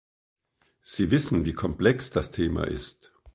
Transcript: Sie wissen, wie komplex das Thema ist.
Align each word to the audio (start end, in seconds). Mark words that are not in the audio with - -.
Sie 0.81 1.11
wissen, 1.11 1.45
wie 1.45 1.53
komplex 1.53 2.09
das 2.09 2.31
Thema 2.31 2.63
ist. 2.65 3.13